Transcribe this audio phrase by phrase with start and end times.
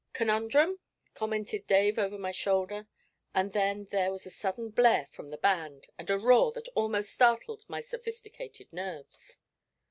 [0.13, 0.79] 'Conundrum?'
[1.13, 2.87] commented Dave over my shoulder.
[3.35, 7.13] Just then there was a sudden blare from the band, and a roar that almost
[7.13, 9.37] startled my sophisticated nerves.